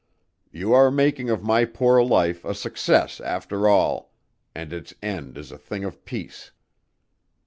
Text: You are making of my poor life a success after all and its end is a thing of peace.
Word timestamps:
You 0.51 0.73
are 0.73 0.89
making 0.89 1.29
of 1.29 1.43
my 1.43 1.63
poor 1.63 2.01
life 2.01 2.43
a 2.43 2.55
success 2.55 3.19
after 3.21 3.67
all 3.67 4.11
and 4.55 4.73
its 4.73 4.95
end 5.03 5.37
is 5.37 5.51
a 5.51 5.59
thing 5.59 5.83
of 5.83 6.03
peace. 6.05 6.49